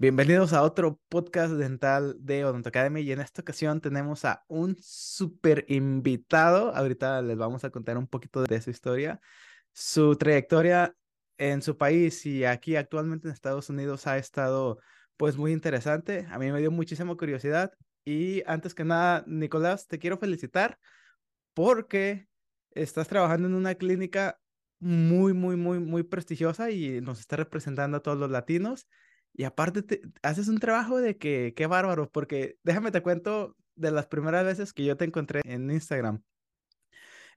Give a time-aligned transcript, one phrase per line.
[0.00, 4.76] Bienvenidos a otro podcast dental de Odonto Academy y en esta ocasión tenemos a un
[4.80, 6.72] súper invitado.
[6.72, 9.20] Ahorita les vamos a contar un poquito de su historia,
[9.72, 10.94] su trayectoria
[11.36, 14.78] en su país y aquí actualmente en Estados Unidos ha estado
[15.16, 16.28] pues muy interesante.
[16.30, 17.72] A mí me dio muchísima curiosidad
[18.04, 20.78] y antes que nada, Nicolás, te quiero felicitar
[21.54, 22.28] porque
[22.70, 24.38] estás trabajando en una clínica
[24.78, 28.86] muy, muy, muy, muy prestigiosa y nos está representando a todos los latinos.
[29.34, 33.90] Y aparte, te, haces un trabajo de que, qué bárbaro, porque déjame te cuento de
[33.90, 36.22] las primeras veces que yo te encontré en Instagram.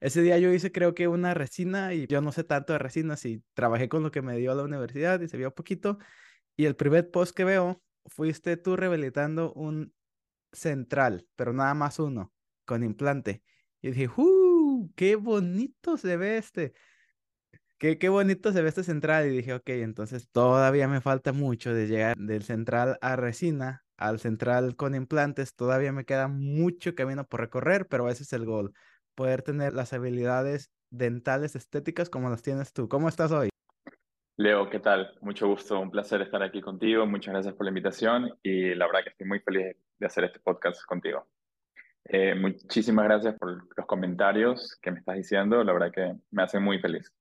[0.00, 3.24] Ese día yo hice creo que una resina y yo no sé tanto de resinas
[3.24, 5.98] y trabajé con lo que me dio la universidad y se vio poquito.
[6.56, 9.94] Y el primer post que veo fuiste tú rehabilitando un
[10.52, 12.32] central, pero nada más uno,
[12.64, 13.44] con implante.
[13.80, 14.92] Y dije, ¡uh!
[14.96, 16.74] ¡Qué bonito se ve este!
[17.82, 21.88] Qué, bonito se ve este central y dije, ok, entonces todavía me falta mucho de
[21.88, 27.40] llegar del central a resina al central con implantes, todavía me queda mucho camino por
[27.40, 28.72] recorrer, pero ese es el gol,
[29.16, 32.88] poder tener las habilidades dentales estéticas como las tienes tú.
[32.88, 33.48] ¿Cómo estás hoy?
[34.36, 35.18] Leo, ¿qué tal?
[35.20, 39.02] Mucho gusto, un placer estar aquí contigo, muchas gracias por la invitación y la verdad
[39.02, 41.26] que estoy muy feliz de hacer este podcast contigo.
[42.04, 46.60] Eh, muchísimas gracias por los comentarios que me estás diciendo, la verdad que me hace
[46.60, 47.12] muy feliz.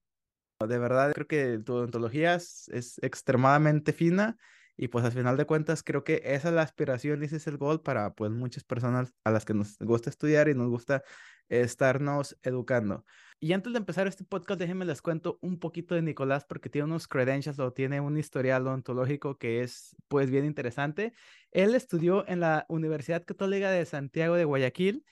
[0.68, 2.70] De verdad, creo que tu odontología es,
[3.02, 4.38] extremadamente fina
[4.78, 7.48] y pues al final de cuentas creo que esa es la aspiración y ese es
[7.48, 11.04] el gol para pues muchas personas a las que nos gusta estudiar y nos gusta
[11.50, 13.06] estarnos educando.
[13.40, 16.86] Y antes de empezar este podcast, déjenme les cuento un poquito de Nicolás porque tiene
[16.86, 21.14] unos credentials o tiene un historial odontológico que es pues bien interesante.
[21.52, 25.04] Él estudió en la Universidad Católica de Santiago de Guayaquil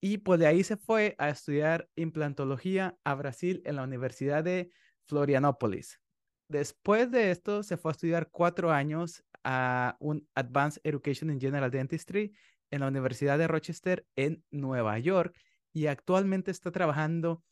[0.00, 4.70] y pues de ahí se fue a estudiar implantología a Brasil en la Universidad de
[5.06, 6.00] Florianópolis.
[6.48, 11.70] Después de esto, se fue a estudiar cuatro años a un Advanced Education in General
[11.70, 12.32] Dentistry
[12.70, 15.36] en la Universidad de Rochester en Nueva York
[15.72, 17.42] y actualmente está trabajando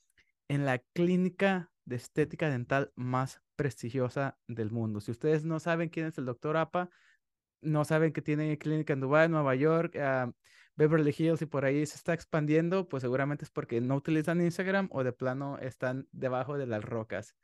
[0.48, 5.00] en la clínica de estética dental más prestigiosa del mundo.
[5.00, 6.90] Si ustedes no saben quién es el doctor APA,
[7.60, 10.32] no saben que tiene clínica en Dubai, Nueva York, uh,
[10.76, 14.88] Beverly Hills y por ahí se está expandiendo, pues seguramente es porque no utilizan Instagram
[14.90, 17.36] o de plano están debajo de las rocas.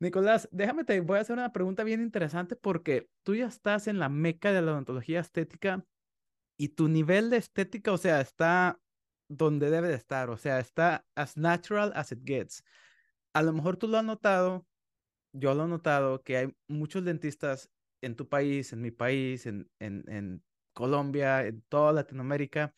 [0.00, 3.98] Nicolás, déjame te voy a hacer una pregunta bien interesante porque tú ya estás en
[3.98, 5.86] la meca de la odontología estética
[6.56, 8.80] y tu nivel de estética, o sea, está
[9.28, 12.64] donde debe de estar, o sea, está as natural as it gets.
[13.32, 14.66] A lo mejor tú lo has notado,
[15.32, 17.70] yo lo he notado, que hay muchos dentistas
[18.02, 22.74] en tu país, en mi país, en, en, en Colombia, en toda Latinoamérica,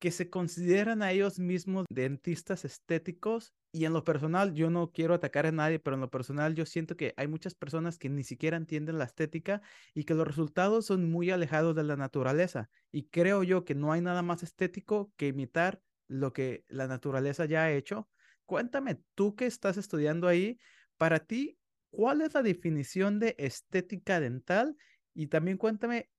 [0.00, 5.14] que se consideran a ellos mismos dentistas estéticos y en lo personal yo no quiero
[5.14, 8.24] atacar a nadie, pero en lo personal yo siento que hay muchas personas que ni
[8.24, 9.60] siquiera entienden la estética
[9.94, 13.92] y que los resultados son muy alejados de la naturaleza y creo yo que no
[13.92, 18.08] hay nada más estético que imitar lo que la naturaleza ya ha hecho.
[18.46, 20.58] Cuéntame, tú que estás estudiando ahí,
[20.96, 21.58] para ti,
[21.90, 24.76] ¿cuál es la definición de estética dental?
[25.14, 26.10] Y también cuéntame,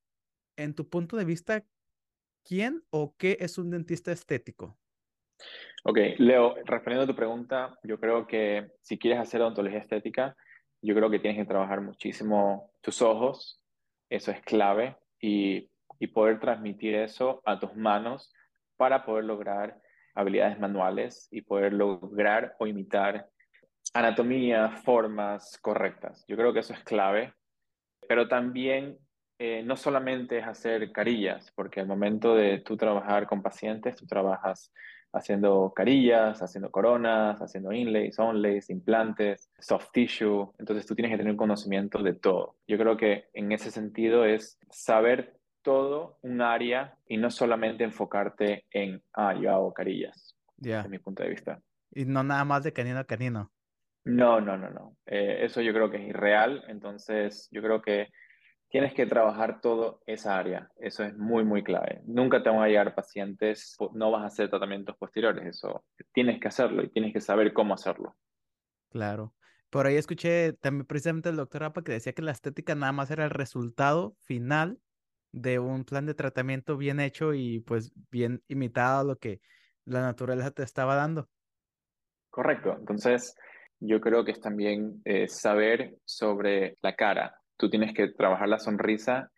[0.58, 1.64] en tu punto de vista,
[2.44, 4.78] ¿quién o qué es un dentista estético?
[5.84, 10.36] Ok, Leo, respondiendo a tu pregunta, yo creo que si quieres hacer odontología estética,
[10.82, 13.64] yo creo que tienes que trabajar muchísimo tus ojos,
[14.10, 15.70] eso es clave, y,
[16.00, 18.34] y poder transmitir eso a tus manos
[18.78, 19.80] para poder lograr
[20.14, 23.30] habilidades manuales y poder lograr o imitar
[23.94, 26.24] anatomía, formas correctas.
[26.28, 27.34] Yo creo que eso es clave,
[28.08, 28.98] pero también
[29.44, 34.06] eh, no solamente es hacer carillas, porque al momento de tú trabajar con pacientes, tú
[34.06, 34.72] trabajas
[35.12, 40.52] haciendo carillas, haciendo coronas, haciendo inlays, onlays, implantes, soft tissue.
[40.60, 42.58] Entonces tú tienes que tener conocimiento de todo.
[42.68, 48.66] Yo creo que en ese sentido es saber todo un área y no solamente enfocarte
[48.70, 50.78] en, ah, yo hago carillas, Ya.
[50.78, 51.60] desde mi punto de vista.
[51.92, 53.52] Y no nada más de canino a canino.
[54.06, 54.98] No, no, no, no.
[55.08, 56.64] Eh, eso yo creo que es irreal.
[56.68, 58.10] Entonces yo creo que
[58.72, 60.72] tienes que trabajar todo esa área.
[60.80, 62.02] Eso es muy, muy clave.
[62.06, 65.46] Nunca te van a llegar pacientes, no vas a hacer tratamientos posteriores.
[65.46, 65.84] Eso
[66.14, 68.16] tienes que hacerlo y tienes que saber cómo hacerlo.
[68.90, 69.34] Claro.
[69.70, 73.12] Por ahí escuché también precisamente el doctor Apa que decía que la estética nada más
[73.12, 74.80] era el resultado final
[75.34, 79.42] de un plan de tratamiento bien hecho y pues bien imitado a lo que
[79.86, 81.30] la naturaleza te estaba dando.
[82.30, 82.76] Correcto.
[82.80, 83.36] Entonces,
[83.80, 88.58] yo creo que es también eh, saber sobre la cara, tú tienes que trabajar la
[88.58, 89.32] sonrisa,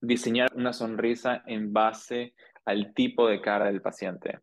[0.00, 2.34] diseñar una sonrisa en base
[2.64, 4.38] al tipo de cara del paciente.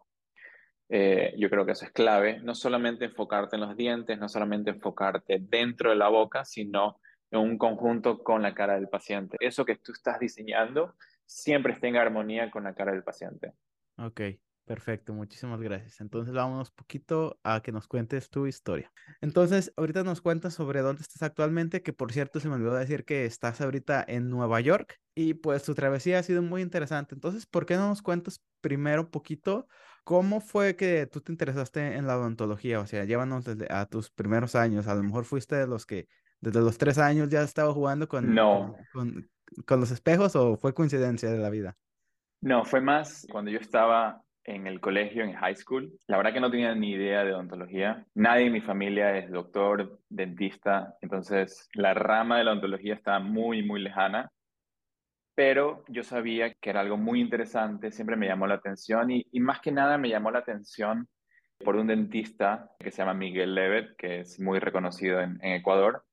[0.89, 4.71] Eh, yo creo que eso es clave, no solamente enfocarte en los dientes, no solamente
[4.71, 6.99] enfocarte dentro de la boca, sino
[7.31, 9.37] en un conjunto con la cara del paciente.
[9.39, 10.95] Eso que tú estás diseñando
[11.25, 13.53] siempre esté en armonía con la cara del paciente.
[13.97, 14.21] Ok,
[14.69, 15.99] perfecto, muchísimas gracias.
[15.99, 18.91] Entonces vámonos poquito a que nos cuentes tu historia.
[19.19, 23.03] Entonces, ahorita nos cuentas sobre dónde estás actualmente, que por cierto se me olvidó decir
[23.03, 27.15] que estás ahorita en Nueva York y pues tu travesía ha sido muy interesante.
[27.15, 29.67] Entonces, ¿por qué no nos cuentas primero un poquito
[30.03, 32.79] cómo fue que tú te interesaste en la odontología?
[32.79, 34.85] O sea, llévanos desde a tus primeros años.
[34.85, 36.07] A lo mejor fuiste de los que
[36.41, 39.29] desde los tres años ya estaba jugando con, No, con,
[39.65, 41.75] con los espejos o fue coincidencia de la vida.
[42.41, 45.91] no, fue más cuando yo estaba en el colegio, en high school.
[46.07, 48.05] La verdad que no tenía ni idea de odontología.
[48.15, 53.63] Nadie en mi familia es doctor, dentista, entonces la rama de la odontología estaba muy,
[53.63, 54.31] muy lejana.
[55.35, 59.39] Pero yo sabía que era algo muy interesante, siempre me llamó la atención y, y
[59.39, 61.07] más que nada me llamó la atención
[61.63, 66.03] por un dentista que se llama Miguel Levet, que es muy reconocido en, en Ecuador.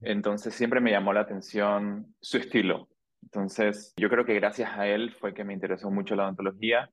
[0.00, 2.88] Entonces siempre me llamó la atención su estilo.
[3.22, 6.90] Entonces yo creo que gracias a él fue que me interesó mucho la odontología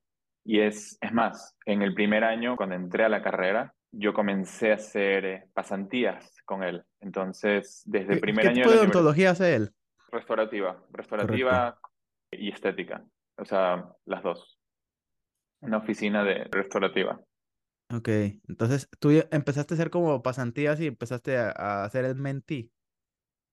[0.47, 4.71] y es, es más, en el primer año, cuando entré a la carrera, yo comencé
[4.71, 6.83] a hacer eh, pasantías con él.
[7.01, 9.73] Entonces, desde el ¿Qué, primer qué año tipo de odontología hace él?
[10.11, 10.83] restaurativa,
[11.17, 11.57] Correcto.
[11.57, 11.79] restaurativa
[12.31, 13.05] y estética,
[13.37, 14.59] o sea, las dos.
[15.61, 17.19] Una oficina de restaurativa.
[17.89, 18.09] Ok,
[18.49, 22.69] entonces tú empezaste a hacer como pasantías y empezaste a, a hacer el mentee.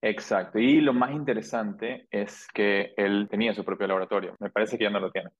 [0.02, 0.58] Exacto.
[0.58, 4.36] Y lo más interesante es que él tenía su propio laboratorio.
[4.38, 5.30] Me parece que ya no lo tiene.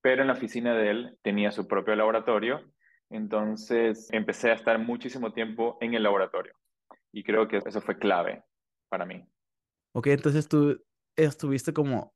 [0.00, 2.72] Pero en la oficina de él tenía su propio laboratorio.
[3.10, 6.54] Entonces empecé a estar muchísimo tiempo en el laboratorio.
[7.12, 8.44] Y creo que eso fue clave
[8.88, 9.26] para mí.
[9.92, 10.80] Ok, entonces tú
[11.16, 12.14] estuviste como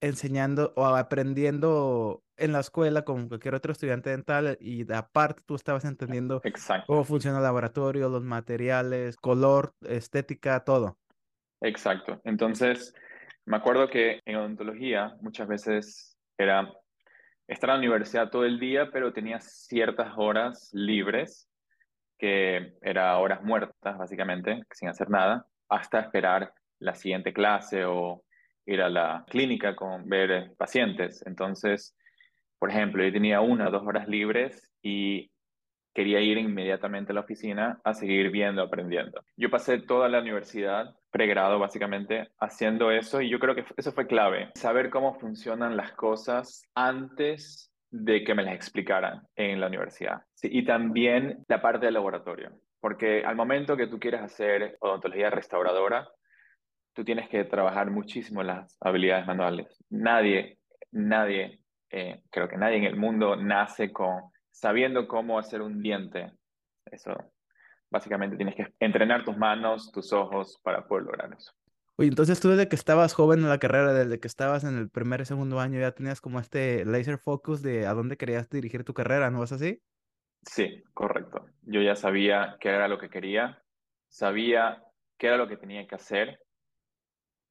[0.00, 5.84] enseñando o aprendiendo en la escuela como cualquier otro estudiante dental y aparte tú estabas
[5.84, 6.86] entendiendo Exacto.
[6.86, 10.98] cómo funciona el laboratorio, los materiales, color, estética, todo.
[11.60, 12.20] Exacto.
[12.24, 12.94] Entonces,
[13.44, 16.72] me acuerdo que en odontología muchas veces era
[17.50, 21.48] estar en la universidad todo el día, pero tenía ciertas horas libres,
[22.16, 28.22] que era horas muertas, básicamente, sin hacer nada, hasta esperar la siguiente clase o
[28.66, 31.24] ir a la clínica con ver pacientes.
[31.26, 31.96] Entonces,
[32.58, 35.29] por ejemplo, yo tenía una o dos horas libres y
[35.94, 39.22] quería ir inmediatamente a la oficina a seguir viendo, aprendiendo.
[39.36, 44.06] Yo pasé toda la universidad, pregrado básicamente, haciendo eso y yo creo que eso fue
[44.06, 50.22] clave, saber cómo funcionan las cosas antes de que me las explicaran en la universidad.
[50.42, 56.08] Y también la parte del laboratorio, porque al momento que tú quieres hacer odontología restauradora,
[56.92, 59.84] tú tienes que trabajar muchísimo las habilidades manuales.
[59.90, 60.58] Nadie,
[60.92, 61.60] nadie,
[61.90, 66.32] eh, creo que nadie en el mundo nace con sabiendo cómo hacer un diente.
[66.86, 67.12] Eso,
[67.90, 71.52] básicamente tienes que entrenar tus manos, tus ojos para poder lograr eso.
[71.96, 74.88] Oye, entonces tú desde que estabas joven en la carrera, desde que estabas en el
[74.88, 78.84] primer y segundo año, ya tenías como este laser focus de a dónde querías dirigir
[78.84, 79.82] tu carrera, ¿no es así?
[80.42, 81.44] Sí, correcto.
[81.62, 83.62] Yo ya sabía qué era lo que quería,
[84.08, 84.82] sabía
[85.18, 86.40] qué era lo que tenía que hacer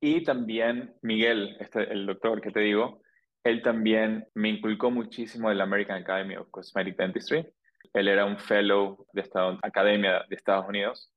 [0.01, 3.01] y también Miguel, este, el doctor que te digo,
[3.44, 7.47] él también me inculcó muchísimo de la American Academy of Cosmetic Dentistry.
[7.94, 11.13] Él era un fellow de esta academia de Estados Unidos.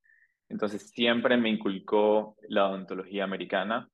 [0.48, 3.88] Entonces siempre me inculcó la odontología americana.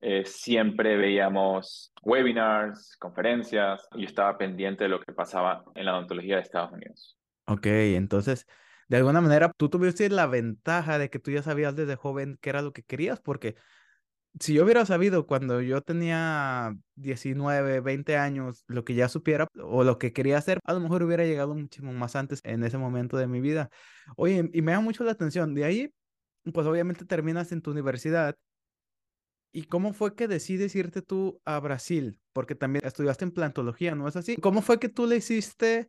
[0.00, 6.36] Eh, siempre veíamos webinars, conferencias, yo estaba pendiente de lo que pasaba en la odontología
[6.36, 7.18] de Estados Unidos.
[7.46, 8.46] Ok, entonces,
[8.88, 12.50] de alguna manera, tú tuviste la ventaja de que tú ya sabías desde joven qué
[12.50, 13.56] era lo que querías, porque
[14.40, 19.84] si yo hubiera sabido cuando yo tenía 19, 20 años lo que ya supiera o
[19.84, 23.16] lo que quería hacer, a lo mejor hubiera llegado muchísimo más antes en ese momento
[23.16, 23.70] de mi vida.
[24.16, 25.54] Oye, y me da mucho la atención.
[25.54, 25.90] De ahí,
[26.52, 28.36] pues obviamente terminas en tu universidad.
[29.52, 32.20] ¿Y cómo fue que decides irte tú a Brasil?
[32.34, 34.36] Porque también estudiaste en plantología, ¿no es así?
[34.36, 35.88] ¿Cómo fue que tú le hiciste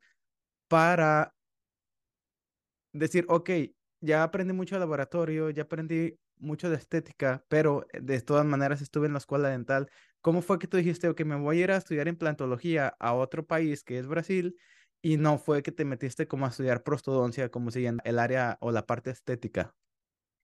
[0.70, 1.34] para
[2.94, 3.50] decir, ok,
[4.00, 8.82] ya aprendí mucho de laboratorio, ya aprendí mucho de estética, pero eh, de todas maneras
[8.82, 9.90] estuve en la escuela dental.
[10.22, 13.46] ¿Cómo fue que tú dijiste, ok, me voy a ir a estudiar implantología a otro
[13.46, 14.58] país que es Brasil?
[15.02, 18.58] Y no fue que te metiste como a estudiar prostodoncia, como si en el área
[18.62, 19.74] o la parte estética.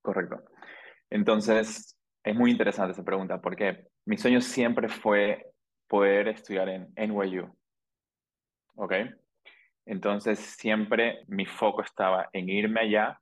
[0.01, 0.43] Correcto.
[1.09, 5.53] Entonces, es muy interesante esa pregunta porque mi sueño siempre fue
[5.87, 7.55] poder estudiar en NYU,
[8.75, 8.93] ¿ok?
[9.85, 13.19] Entonces, siempre mi foco estaba en irme allá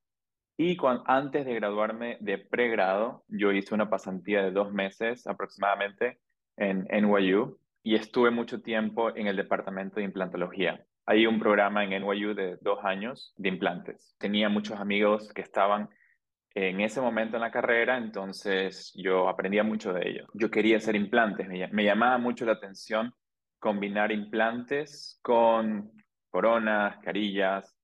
[0.62, 0.78] y
[1.08, 6.20] antes de graduarme de pregrado, yo hice una pasantía de dos meses aproximadamente
[6.56, 10.86] en NYU y estuve mucho tiempo en el departamento de implantología.
[11.08, 14.16] Hay un programa en NYU de dos años de implantes.
[14.20, 15.90] Tenía muchos amigos que estaban
[16.54, 20.28] en ese momento en la carrera, entonces yo aprendía mucho de ello.
[20.36, 23.12] Yo quería hacer implantes, me, me llamaba mucho la atención
[23.58, 25.92] combinar implantes con
[26.30, 27.81] coronas, carillas,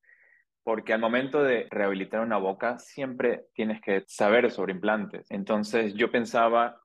[0.67, 5.25] porque al momento de rehabilitar una boca siempre tienes que saber sobre implantes.
[5.29, 6.81] Entonces yo pensaba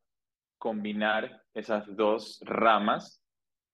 [0.56, 3.24] combinar esas dos ramas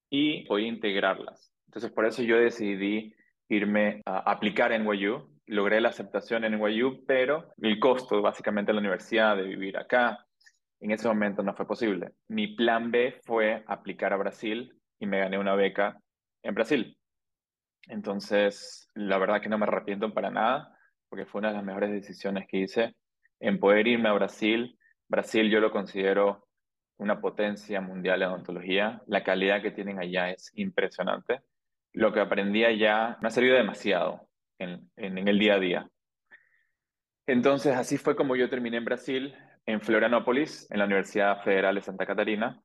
[0.09, 1.53] y voy a integrarlas.
[1.67, 3.15] Entonces por eso yo decidí
[3.51, 5.29] irme a aplicar en NYU.
[5.45, 10.25] Logré la aceptación en NYU, pero el costo básicamente de la universidad, de vivir acá,
[10.81, 12.13] en ese momento no fue posible.
[12.29, 16.01] Mi plan B fue aplicar a Brasil y me gané una beca
[16.43, 16.98] en Brasil.
[17.87, 20.77] Entonces, la verdad que no me arrepiento para nada,
[21.09, 22.95] porque fue una de las mejores decisiones que hice
[23.41, 24.79] en poder irme a Brasil.
[25.09, 26.49] Brasil yo lo considero
[26.99, 29.03] una potencia mundial en odontología.
[29.07, 31.41] La calidad que tienen allá es impresionante.
[31.93, 35.91] Lo que aprendí allá me ha servido demasiado en, en, el día a día.
[37.27, 39.35] Entonces, así fue como yo terminé en Brasil,
[39.67, 42.61] en Florianópolis, en la Universidad Federal de Santa Catarina.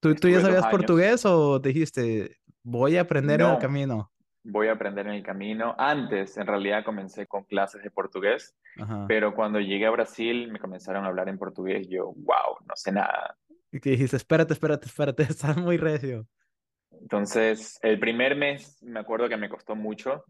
[0.00, 4.10] ¿Tú, ¿tú ya sabías portugués o dijiste, voy a aprender en el camino?
[4.44, 5.74] Voy a aprender en el camino.
[5.78, 8.56] Antes, en realidad, comencé con clases de portugués,
[9.06, 11.88] pero cuando llegué a Brasil me comenzaron a hablar en portugués.
[11.88, 13.36] Yo, wow, no sé nada.
[13.70, 16.26] Y que dijiste, espérate, espérate, espérate, estás muy recio.
[16.90, 20.24] Entonces, el primer mes me acuerdo que me costó mucho,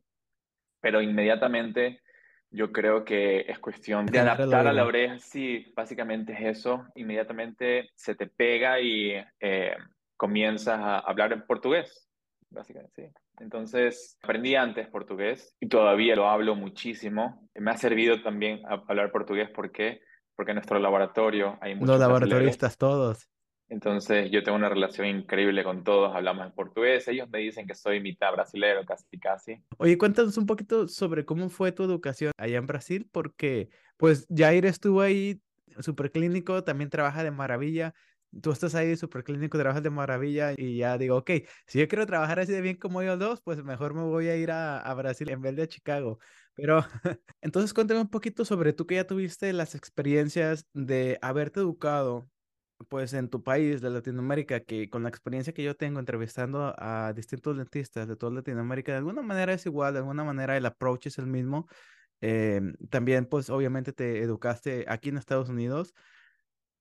[0.81, 2.01] pero inmediatamente
[2.51, 5.19] yo creo que es cuestión de adaptar a la oreja.
[5.19, 6.87] Sí, básicamente es eso.
[6.95, 9.77] Inmediatamente se te pega y eh,
[10.17, 12.09] comienzas a hablar en portugués.
[12.51, 13.28] Básicamente, sí.
[13.41, 17.49] Entonces, aprendí antes portugués y todavía lo hablo muchísimo.
[17.55, 19.51] Me ha servido también hablar portugués.
[19.51, 20.01] ¿Por qué?
[20.37, 23.29] Porque en nuestro laboratorio hay muchos Los laboratoristas todos.
[23.69, 27.75] Entonces yo tengo una relación increíble con todos, hablamos en portugués, ellos me dicen que
[27.75, 29.63] soy mitad brasilero, casi casi.
[29.77, 33.69] Oye, cuéntanos un poquito sobre cómo fue tu educación allá en Brasil, porque
[33.99, 35.43] pues Jair estuvo ahí,
[35.81, 37.95] superclínico, también trabaja de maravilla.
[38.43, 41.31] Tú estás ahí, superclínico, trabajas de maravilla y ya digo, ok,
[41.67, 44.37] si yo quiero trabajar así de bien como ellos dos, pues mejor me voy a
[44.37, 46.19] ir a, a Brasil en vez de a Chicago.
[46.55, 46.81] Pero
[47.41, 52.29] entonces cuéntame un poquito sobre tú que ya tuviste las experiencias de haberte educado
[52.89, 57.13] pues en tu país de Latinoamérica, que con la experiencia que yo tengo entrevistando a
[57.13, 61.07] distintos dentistas de toda Latinoamérica, de alguna manera es igual, de alguna manera el approach
[61.07, 61.67] es el mismo.
[62.21, 65.95] Em, también, pues obviamente te educaste aquí en Estados Unidos,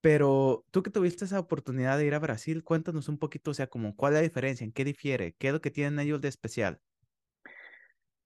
[0.01, 3.67] pero tú que tuviste esa oportunidad de ir a Brasil, cuéntanos un poquito, o sea,
[3.67, 6.27] como cuál es la diferencia, en qué difiere, qué es lo que tienen ellos de
[6.27, 6.79] especial.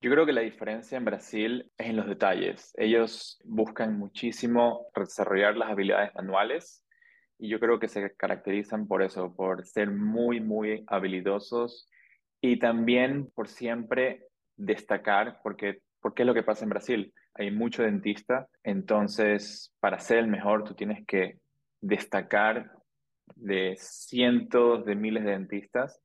[0.04, 2.74] Yo creo que la diferencia en Brasil es en los detalles.
[2.76, 6.84] Ellos buscan muchísimo desarrollar las habilidades manuales
[7.38, 11.88] y yo creo que se caracterizan por eso, por ser muy, muy habilidosos
[12.42, 14.26] y también por siempre
[14.56, 17.14] destacar, porque, porque es lo que pasa en Brasil.
[17.36, 21.38] Hay mucho dentista, entonces para ser el mejor tú tienes que
[21.82, 22.72] destacar
[23.36, 26.02] de cientos de miles de dentistas.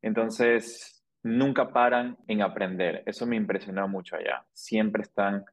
[0.00, 3.02] Entonces, nunca paran en aprender.
[3.06, 4.44] Eso me impresionó mucho allá.
[4.52, 5.44] Siempre están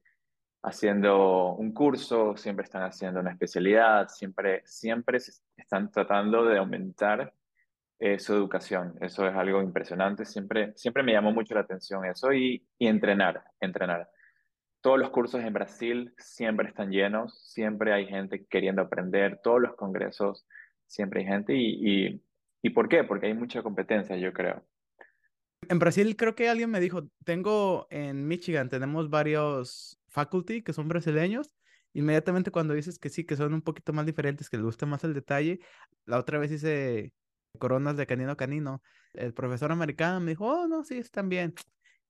[0.64, 5.20] haciendo un curso, siempre están haciendo una especialidad, siempre, siempre
[5.56, 7.34] están tratando de aumentar
[8.00, 8.96] eh, su educación.
[9.02, 10.26] Eso es algo impresionante.
[10.26, 14.10] Siempre, siempre me llamó mucho la atención eso y, y entrenar, entrenar.
[14.82, 19.76] Todos los cursos en Brasil siempre están llenos, siempre hay gente queriendo aprender, todos los
[19.76, 20.46] congresos
[20.88, 22.24] siempre hay gente y, y,
[22.62, 23.04] ¿y por qué?
[23.04, 24.66] Porque hay mucha competencia, yo creo.
[25.68, 30.88] En Brasil creo que alguien me dijo, tengo en Michigan, tenemos varios faculty que son
[30.88, 31.56] brasileños.
[31.94, 35.04] Inmediatamente cuando dices que sí, que son un poquito más diferentes, que les gusta más
[35.04, 35.60] el detalle,
[36.06, 37.14] la otra vez hice
[37.58, 38.82] coronas de canino a canino.
[39.14, 41.54] El profesor americano me dijo, oh, no, sí, están bien.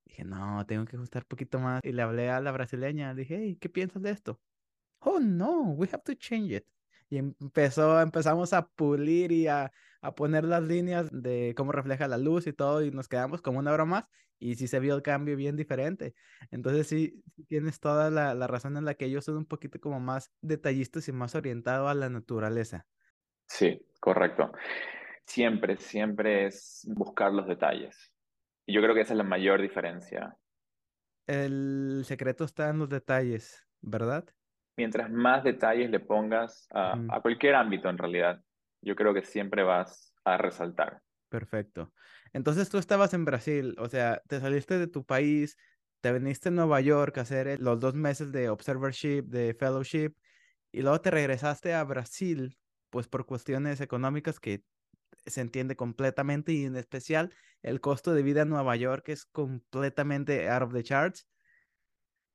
[0.09, 1.81] Dije, no, tengo que ajustar un poquito más.
[1.85, 4.41] Y le hablé a la brasileña, dije, hey, ¿qué piensas de esto?
[4.99, 6.65] Oh, no, we have to change it
[7.09, 12.17] y empezó, empezamos a pulir y a, a, poner las líneas de cómo refleja la
[12.17, 14.05] luz y todo y nos quedamos como una hora más
[14.37, 16.13] y sí se vio el cambio bien diferente.
[16.51, 19.99] Entonces sí, tienes toda la, la razón en la que ellos son un poquito como
[19.99, 22.85] más detallistas y más orientados a la naturaleza.
[23.47, 24.51] Sí, correcto.
[25.25, 28.08] Siempre, siempre es buscar los detalles.
[28.69, 30.37] Y yo creo que esa es la mayor diferencia.
[31.27, 34.25] El secreto está en los detalles, ¿verdad?
[34.79, 38.41] mientras más detalles le pongas a, cualquier ámbito en realidad,
[38.81, 41.01] yo creo que siempre vas a resaltar.
[41.27, 41.91] Perfecto.
[42.31, 45.57] Entonces tú estabas en Brasil, o sea, te saliste de tu país,
[45.99, 50.15] te viniste a Nueva York a hacer los dos meses de observership, de fellowship,
[50.71, 52.57] y luego te regresaste a Brasil,
[52.89, 54.63] pues por cuestiones económicas que
[55.29, 60.49] se entiende completamente y en especial el costo de vida en Nueva York es completamente
[60.49, 61.27] out of the charts.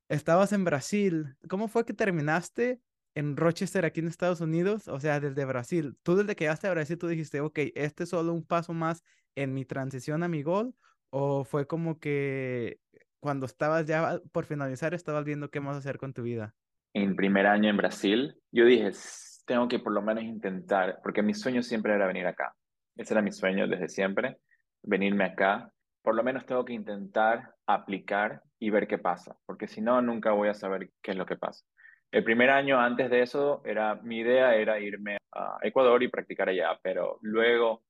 [0.08, 1.36] estabas en Brasil.
[1.48, 2.80] ¿Cómo fue que terminaste
[3.14, 4.88] en Rochester, aquí en Estados Unidos?
[4.88, 5.96] O sea, desde Brasil.
[6.02, 9.02] Tú desde que llegaste a Brasil, tú dijiste, ok, este es solo un paso más
[9.34, 10.74] en mi transición a mi gol.
[11.10, 12.80] ¿O fue como que
[13.20, 16.54] cuando estabas ya por finalizar, estabas viendo qué más hacer con tu vida?
[16.92, 18.90] En primer año en Brasil, yo dije,
[19.46, 22.54] tengo que por lo menos intentar, porque mi sueño siempre era venir acá.
[22.96, 24.38] Ese era mi sueño desde siempre,
[24.82, 25.70] venirme acá.
[26.02, 30.32] Por lo menos tengo que intentar aplicar y ver qué pasa, porque si no, nunca
[30.32, 31.64] voy a saber qué es lo que pasa.
[32.10, 36.48] El primer año antes de eso, era, mi idea era irme a Ecuador y practicar
[36.48, 37.82] allá, pero luego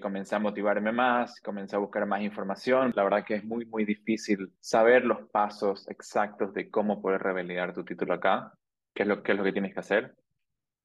[0.00, 2.92] comencé a motivarme más, comencé a buscar más información.
[2.96, 7.74] La verdad que es muy, muy difícil saber los pasos exactos de cómo poder revalidar
[7.74, 8.52] tu título acá,
[8.94, 10.14] qué es lo, qué es lo que tienes que hacer.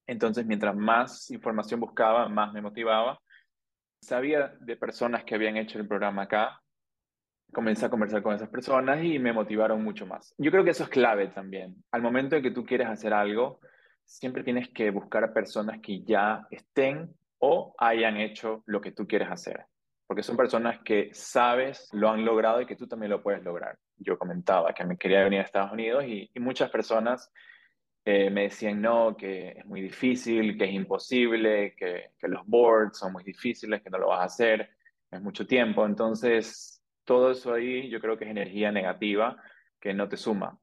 [0.06, 3.20] Entonces, mientras más información buscaba, más me motivaba.
[4.04, 6.62] Sabía de personas que habían hecho el programa acá
[7.54, 10.34] comencé a conversar con esas personas y me motivaron mucho más.
[10.38, 11.76] Yo creo que eso es clave también.
[11.92, 13.62] Al momento en que tú quieres hacer algo,
[14.04, 19.08] siempre tienes que buscar a personas que ya estén o hayan hecho lo que tú
[19.08, 19.66] quieres hacer.
[20.06, 23.78] Porque son personas que sabes, lo han logrado y que tú también lo puedes lograr.
[23.96, 27.32] Yo comentaba que me quería venir a Estados Unidos y, muchas personas
[28.06, 33.00] eh, me decían no, que es muy difícil, que es imposible, que, que los boards
[33.00, 34.70] son muy difíciles, que no lo vas a hacer,
[35.10, 35.86] es mucho tiempo.
[35.86, 39.38] Entonces, todo eso ahí yo creo que es energía negativa
[39.80, 40.58] que no te suma.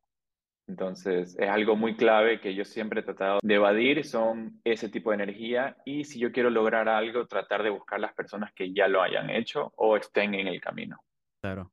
[0.67, 5.11] Entonces, es algo muy clave que yo siempre he tratado de evadir, son ese tipo
[5.11, 8.87] de energía y si yo quiero lograr algo, tratar de buscar las personas que ya
[8.87, 11.03] lo hayan hecho o estén en el camino.
[11.43, 11.73] Claro.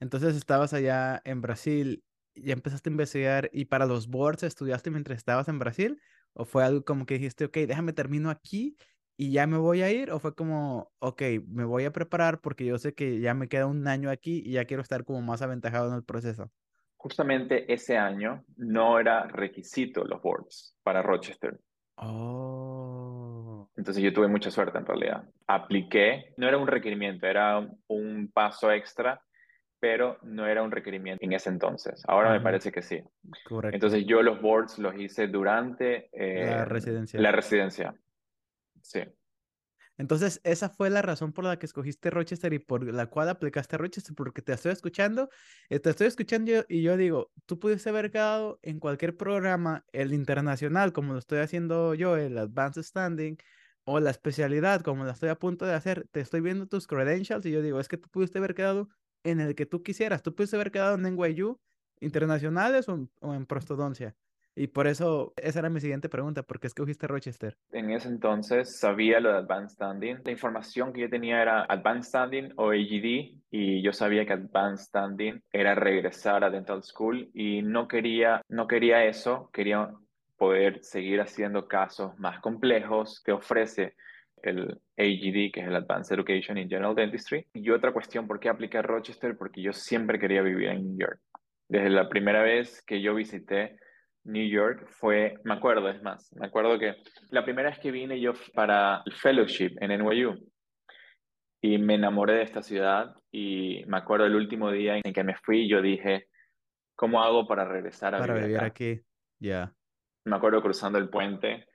[0.00, 2.02] Entonces, estabas allá en Brasil,
[2.42, 6.00] ya empezaste a investigar y para los boards estudiaste mientras estabas en Brasil
[6.32, 8.76] o fue algo como que dijiste, ok, déjame termino aquí
[9.16, 12.64] y ya me voy a ir o fue como, ok, me voy a preparar porque
[12.64, 15.42] yo sé que ya me queda un año aquí y ya quiero estar como más
[15.42, 16.50] aventajado en el proceso?
[16.96, 21.60] Justamente ese año no era requisito los boards para Rochester.
[21.96, 23.68] Oh.
[23.76, 25.28] Entonces yo tuve mucha suerte en realidad.
[25.46, 29.20] Apliqué, no era un requerimiento, era un paso extra,
[29.80, 32.02] pero no era un requerimiento en ese entonces.
[32.06, 33.02] Ahora me parece que sí.
[33.44, 33.74] Correcto.
[33.74, 37.20] Entonces yo los boards los hice durante la residencia.
[37.20, 37.94] La residencia.
[38.82, 39.02] Sí.
[39.98, 43.74] Entonces, esa fue la razón por la que escogiste Rochester y por la cual aplicaste
[43.74, 45.28] a Rochester, porque te estoy escuchando,
[45.68, 50.14] eh, te estoy escuchando y yo digo, tú pudiste haber quedado en cualquier programa, el
[50.14, 53.38] internacional, como lo estoy haciendo yo, el Advanced Standing,
[53.82, 57.44] o la especialidad, como la estoy a punto de hacer, te estoy viendo tus credentials
[57.46, 58.90] y yo digo, es que tú pudiste haber quedado
[59.24, 61.58] en el que tú quisieras, tú pudiste haber quedado en NYU
[62.00, 64.14] internacionales o o en prostodoncia.
[64.58, 67.56] Y por eso, esa era mi siguiente pregunta, ¿por qué escogiste Rochester?
[67.70, 70.18] En ese entonces sabía lo de Advanced Standing.
[70.24, 74.86] La información que yo tenía era Advanced Standing o AGD y yo sabía que Advanced
[74.86, 79.92] Standing era regresar a Dental School y no quería, no quería eso, quería
[80.36, 83.94] poder seguir haciendo casos más complejos que ofrece
[84.42, 87.46] el AGD, que es el Advanced Education in General Dentistry.
[87.54, 89.36] Y otra cuestión, ¿por qué apliqué a Rochester?
[89.36, 91.20] Porque yo siempre quería vivir en New York.
[91.68, 93.78] Desde la primera vez que yo visité
[94.24, 96.96] New York fue, me acuerdo, es más, me acuerdo que
[97.30, 100.34] la primera vez que vine yo para el fellowship en NYU
[101.60, 105.34] y me enamoré de esta ciudad y me acuerdo el último día en que me
[105.36, 106.28] fui, yo dije,
[106.94, 108.66] ¿cómo hago para regresar a para vivir, acá?
[108.66, 109.00] aquí?
[109.38, 109.72] Ya.
[110.24, 111.66] Me acuerdo cruzando el puente,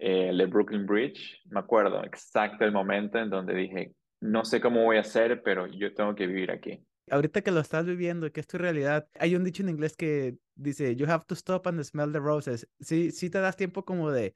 [0.00, 4.84] eh, el Brooklyn Bridge, me acuerdo exacto el momento en donde dije, no sé cómo
[4.84, 8.40] voy a hacer, pero yo tengo que vivir aquí ahorita que lo estás viviendo, que
[8.40, 11.82] es tu realidad, hay un dicho en inglés que dice, you have to stop and
[11.82, 12.68] smell the roses.
[12.80, 14.34] Sí, sí te das tiempo como de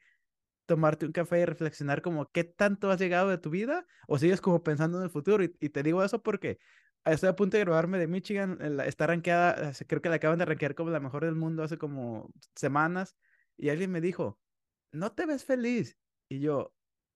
[0.67, 4.41] tomarte un café y reflexionar como qué tanto has llegado de tu vida o sigues
[4.41, 5.45] como pensando en el futuro.
[5.45, 6.59] Y, te digo eso porque
[7.05, 10.75] estoy a punto de graduarme de Michigan, está rankeada, creo que la acaban de rankear
[10.75, 13.17] como la mejor del mundo hace como semanas
[13.57, 14.39] y alguien me dijo,
[14.95, 15.99] no te ves feliz.
[16.29, 16.73] Y yo,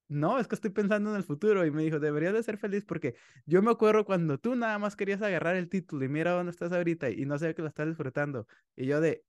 [0.08, 1.64] no, es que estoy pensando en el futuro.
[1.64, 3.14] Y me dijo, deberías de ser feliz porque
[3.46, 6.72] yo me acuerdo cuando tú nada más querías agarrar el título y mira dónde estás
[6.72, 8.46] ahorita y no sé que lo estás disfrutando.
[8.76, 9.24] Y yo de,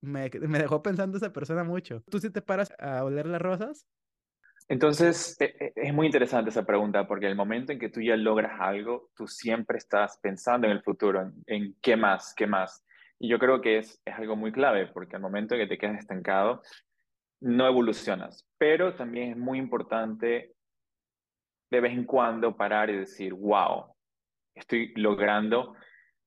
[0.00, 2.02] me, me dejó pensando esa persona mucho.
[2.10, 3.86] ¿Tú sí te paras a oler las rosas?
[4.68, 8.16] Entonces, e, e, es muy interesante esa pregunta porque el momento en que tú ya
[8.16, 12.84] logras algo, tú siempre estás pensando en el futuro, en, en qué más, qué más.
[13.18, 15.78] Y yo creo que es, es algo muy clave porque al momento en que te
[15.78, 16.62] quedas estancado,
[17.40, 18.46] no evolucionas.
[18.58, 20.54] Pero también es muy importante
[21.70, 23.94] de vez en cuando parar y decir, wow,
[24.54, 25.74] estoy logrando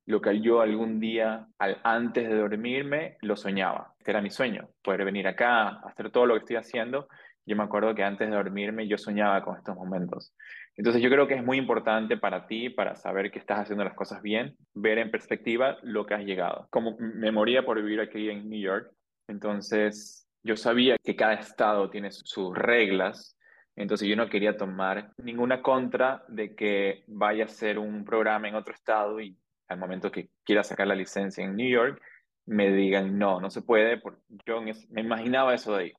[0.05, 1.47] lo que yo algún día,
[1.83, 3.93] antes de dormirme, lo soñaba.
[3.97, 7.07] Este era mi sueño, poder venir acá, hacer todo lo que estoy haciendo.
[7.45, 10.33] yo me acuerdo que antes de dormirme yo soñaba con estos momentos.
[10.75, 13.93] Entonces yo creo que es muy importante para ti, para saber que estás haciendo las
[13.93, 16.67] cosas bien, ver en perspectiva lo que has llegado.
[16.69, 18.91] Como me moría por vivir aquí en New York,
[19.27, 23.37] entonces yo sabía que cada estado tiene sus reglas,
[23.75, 28.55] entonces yo no quería tomar ninguna contra de que vaya a ser un programa en
[28.55, 32.01] otro estado y al momento que quiera sacar la licencia en New York,
[32.45, 35.93] me digan, no, no se puede, porque yo me imaginaba eso de ahí.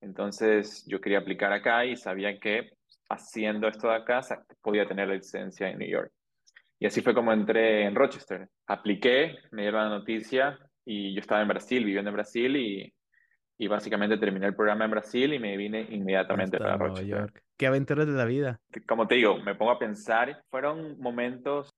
[0.00, 2.70] Entonces yo quería aplicar acá y sabía que
[3.08, 4.20] haciendo esto de acá
[4.62, 6.12] podía tener la licencia en New York.
[6.78, 8.48] Y así fue como entré en Rochester.
[8.66, 12.93] Apliqué, me dieron la noticia y yo estaba en Brasil, viviendo en Brasil y,
[13.58, 17.06] y básicamente terminé el programa en Brasil y me vine inmediatamente para Rochester.
[17.06, 17.42] York.
[17.56, 18.60] Qué aventuras de la vida.
[18.86, 21.70] Como te digo, me pongo a pensar, fueron momentos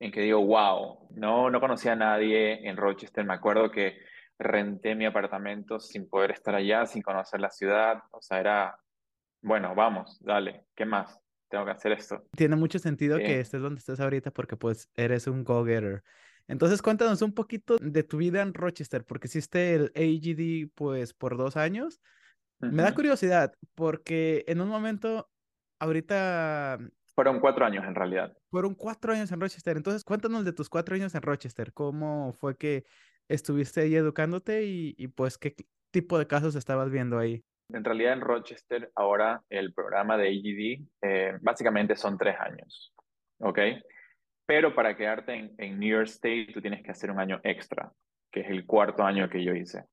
[0.00, 3.24] en que digo, wow, no, no conocía a nadie en Rochester.
[3.24, 3.98] Me acuerdo que
[4.38, 8.02] renté mi apartamento sin poder estar allá, sin conocer la ciudad.
[8.12, 8.78] O sea, era,
[9.42, 11.18] bueno, vamos, dale, ¿qué más?
[11.48, 12.24] Tengo que hacer esto.
[12.36, 16.04] Tiene mucho sentido que estés donde estés ahorita porque pues eres un go-getter.
[16.48, 21.36] Entonces cuéntanos un poquito de tu vida en Rochester, porque hiciste el AGD pues por
[21.36, 22.00] dos años.
[22.60, 25.30] Me da curiosidad porque en un momento,
[25.78, 26.78] ahorita
[27.18, 28.32] fueron cuatro años en realidad.
[28.48, 29.76] Fueron cuatro años en Rochester.
[29.76, 31.72] Entonces, cuéntanos de tus cuatro años en Rochester.
[31.72, 32.84] ¿Cómo fue que
[33.28, 35.56] estuviste ahí educándote y, pues qué
[35.90, 37.44] tipo de casos estabas viendo ahí?
[37.72, 42.94] En realidad en Rochester ahora el programa de AGD eh, básicamente son tres años,
[43.40, 43.58] ¿ok?
[44.48, 47.92] Pero para quedarte en, en, New York State tú tienes que hacer un año extra,
[48.32, 49.84] que es el cuarto año que yo hice.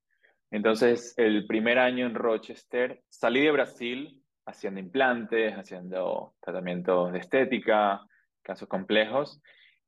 [0.49, 7.99] Entonces el primer año en Rochester salí de Brasil haciendo implantes, haciendo tratamientos de estética,
[8.41, 9.41] casos complejos,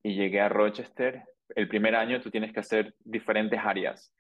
[0.04, 1.24] y llegué a Rochester.
[1.56, 4.14] El primer año tú tienes que hacer diferentes áreas.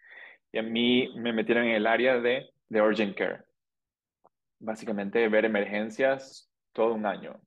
[0.53, 3.43] Y a mí me metieron en el área de, de urgent care.
[4.59, 7.37] Básicamente ver emergencias todo un año.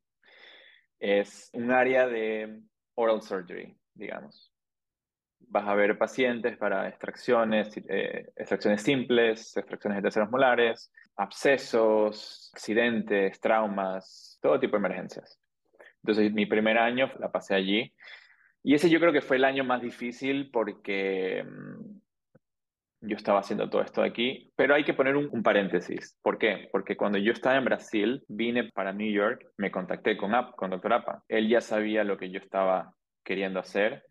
[0.98, 2.60] Es un área de
[3.00, 4.52] oral surgery, digamos.
[5.48, 13.40] Vas a ver pacientes para extracciones, eh, extracciones simples, extracciones de terceros molares, abscesos, accidentes,
[13.40, 15.40] traumas, todo tipo de emergencias.
[16.02, 17.92] Entonces, mi primer año la pasé allí.
[18.62, 22.00] Y ese yo creo que fue el año más difícil porque mm,
[23.00, 26.16] yo estaba haciendo todo esto aquí, pero hay que poner un, un, paréntesis.
[26.22, 26.68] ¿Por qué?
[26.70, 30.70] Porque cuando yo estaba en Brasil, vine para New York, me contacté con, App, con
[30.70, 30.92] Dr.
[30.92, 31.24] Apa.
[31.28, 34.04] Él ya sabía lo que yo estaba queriendo hacer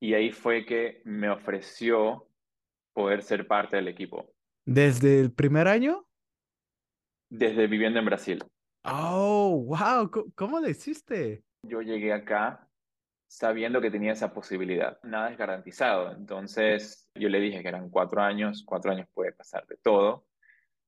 [0.00, 2.28] y ahí fue que me ofreció
[2.94, 4.32] poder ser parte del equipo.
[4.64, 6.06] ¿Desde el primer año?
[7.30, 8.44] desde viviendo en Brasil.
[8.84, 11.42] Oh, wow, ¿cómo lo hiciste?
[11.62, 12.68] Yo llegué acá
[13.30, 14.98] sabiendo que tenía esa posibilidad.
[15.04, 16.10] Nada es garantizado.
[16.10, 20.26] Entonces yo le dije que eran cuatro años, cuatro años puede pasar de todo,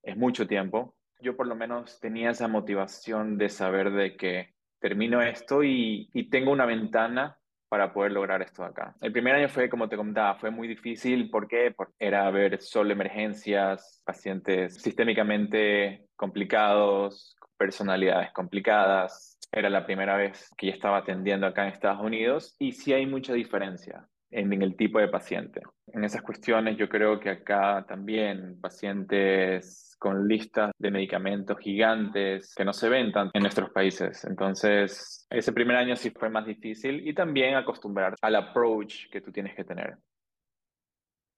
[0.02, 0.96] es mucho tiempo.
[1.20, 6.31] Yo por lo menos tenía esa motivación de saber de que termino esto y, y
[6.31, 8.96] tengo una ventana para poder lograr esto acá.
[9.00, 11.31] El primer año fue, como te comentaba, fue muy difícil.
[11.31, 11.70] ¿Por qué?
[11.70, 19.32] Porque era ver solo emergencias, pacientes sistémicamente complicados, personalidades complicadas.
[19.53, 23.05] Era la primera vez que yo estaba atendiendo acá en Estados Unidos y sí hay
[23.07, 25.61] mucha diferencia en, el tipo de paciente.
[25.88, 32.65] En esas cuestiones yo creo que acá también pacientes con listas de medicamentos gigantes que
[32.65, 34.25] no se ven tanto en nuestros países.
[34.25, 39.31] Entonces, ese primer año sí fue más difícil y también acostumbrar al approach que tú
[39.31, 39.99] tienes que tener,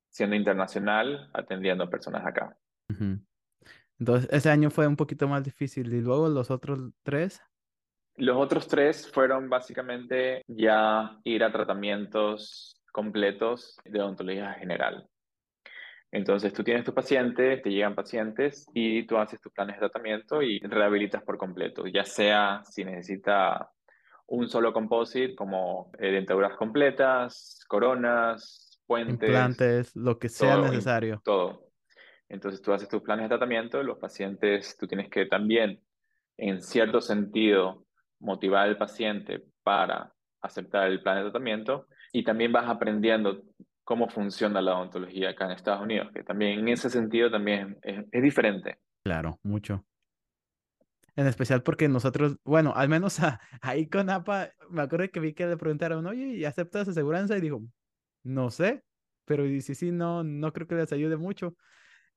[0.08, 2.56] siendo internacional, atendiendo personas acá.
[3.98, 7.42] Entonces, ese año fue un poquito más difícil y luego los otros tres.
[8.16, 15.08] Los otros tres fueron básicamente ya ir a tratamientos completos de odontología general.
[16.12, 20.42] Entonces tú tienes tu paciente, te llegan pacientes y tú haces tus planes de tratamiento
[20.42, 23.68] y rehabilitas por completo, ya sea si necesita
[24.26, 29.28] un solo composite como eh, dentaduras completas, coronas, puentes.
[29.28, 31.20] Implantes, lo que sea necesario.
[31.24, 31.68] Todo.
[32.28, 35.80] Entonces tú haces tus planes de tratamiento, los pacientes, tú tienes que también,
[36.36, 37.84] en cierto sentido,
[38.18, 43.42] motivar al paciente para aceptar el plan de tratamiento y también vas aprendiendo
[43.82, 48.22] cómo funciona la odontología acá en Estados Unidos, que también en ese sentido también es,
[48.22, 48.78] diferente.
[49.04, 49.84] Claro, mucho.
[51.16, 53.18] En especial porque nosotros, bueno, al menos
[53.60, 57.36] ahí con APA, me acuerdo que vi que le preguntaron, oye, ¿y aceptas aseguranza?
[57.36, 57.62] Y dijo,
[58.24, 58.82] no sé,
[59.24, 61.54] pero sí, sí, no, no creo que les ayude mucho.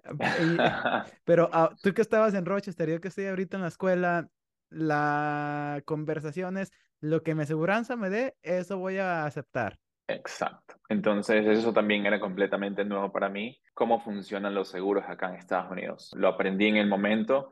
[1.26, 4.30] pero ah, tú que estabas en Rochester, yo que estoy ahorita en la escuela,
[4.70, 9.78] la conversación es, lo que mi aseguranza me dé, eso voy a aceptar.
[10.08, 10.76] Exacto.
[10.90, 15.72] Entonces, eso también era completamente nuevo para mí, cómo funcionan los seguros acá en Estados
[15.72, 16.12] Unidos.
[16.16, 17.52] Lo aprendí en el momento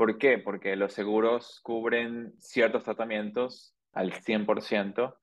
[0.00, 0.38] ¿Por qué?
[0.38, 5.14] Porque los seguros cubren ciertos tratamientos al 100%.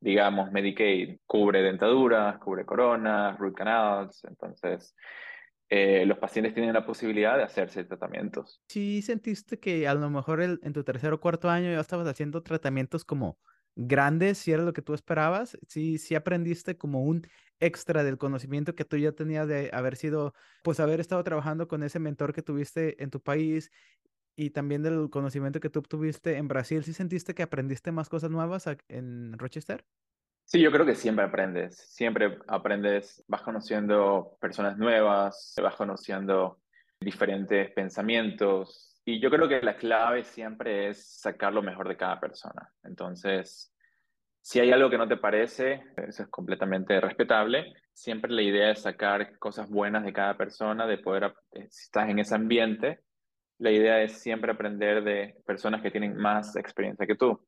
[0.00, 4.24] Digamos, Medicaid cubre dentaduras, cubre coronas, root canals.
[4.24, 4.96] Entonces,
[5.74, 8.60] eh, los pacientes tienen la posibilidad de hacerse tratamientos.
[8.68, 12.42] ¿Sí sentiste que a lo mejor en tu tercer o cuarto año ya estabas haciendo
[12.42, 13.38] tratamientos como
[13.74, 15.56] grandes, si era lo que tú esperabas?
[15.66, 17.22] ¿Sí, sí aprendiste como un
[17.58, 21.82] extra del conocimiento que tú ya tenías de haber sido, pues haber estado trabajando con
[21.82, 23.70] ese mentor que tuviste en tu país
[24.36, 26.84] y también del conocimiento que tú obtuviste en Brasil?
[26.84, 29.86] ¿Sí sentiste que aprendiste más cosas nuevas en Rochester?
[30.52, 36.58] Sí, yo creo que siempre aprendes, siempre aprendes, vas conociendo personas nuevas, vas conociendo
[37.00, 42.20] diferentes pensamientos y yo creo que la clave siempre es sacar lo mejor de cada
[42.20, 42.70] persona.
[42.84, 43.74] Entonces,
[44.42, 47.72] si hay algo que no te parece, eso es completamente respetable.
[47.94, 52.10] Siempre la idea es sacar cosas buenas de cada persona, de poder, eh, si estás
[52.10, 53.00] en ese ambiente,
[53.56, 57.40] la idea es siempre aprender de personas que tienen más experiencia que tú.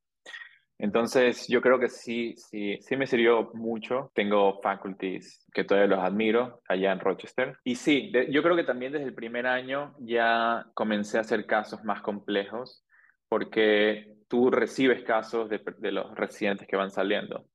[0.79, 4.11] Entonces, yo creo que sí, sí, sí me sirvió mucho.
[4.15, 7.57] Tengo faculties que todavía los admiro allá en Rochester.
[7.65, 11.85] Y sí, yo creo que también desde el primer año ya comencé a hacer casos
[11.85, 12.85] más complejos
[13.29, 17.47] porque tú recibes casos de, los residentes que van saliendo.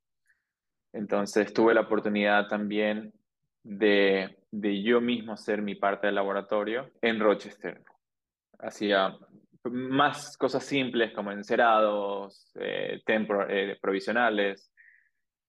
[0.93, 3.13] Entonces, tuve la oportunidad también
[3.63, 7.83] de, de yo mismo hacer mi parte del laboratorio en Rochester.
[8.59, 9.15] Hacía
[9.65, 14.71] más cosas simples como encerados, eh, eh provisionales.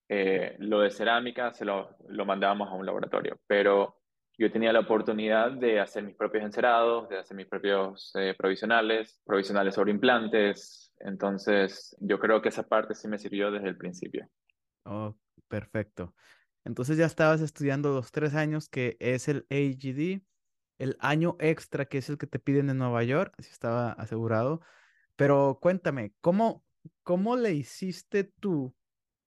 [0.08, 4.00] Eh, lo de cerámica se lo, lo mandábamos a un laboratorio, pero
[4.36, 9.20] yo tenía la oportunidad de hacer mis propios encerados, de hacer mis propios eh, provisionales,
[9.24, 10.92] provisionales sobre implantes.
[10.98, 14.26] Entonces, yo creo que esa parte sí me sirvió desde el principio.
[14.84, 15.14] Oh,
[15.46, 16.14] perfecto.
[16.64, 20.22] Entonces ya estabas estudiando los tres años que es el AGD
[20.80, 24.62] el año extra que es el que te piden en Nueva York, así estaba asegurado.
[25.14, 26.64] Pero cuéntame, ¿cómo,
[27.02, 28.74] cómo le hiciste tú